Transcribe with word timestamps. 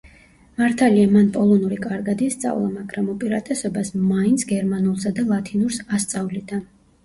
მართალია 0.61 1.09
მან 1.11 1.29
პოლონური 1.35 1.77
კარგად 1.83 2.23
ისწავლა, 2.29 2.71
მაგრამ 2.79 3.13
უპირატესობას 3.15 3.95
მაინც 4.09 4.49
გერმანულსა 4.55 5.15
და 5.21 5.31
ლათინურს 5.33 5.83
ასწავლიდა. 6.01 6.65